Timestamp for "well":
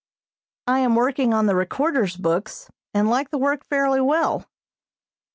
4.01-4.47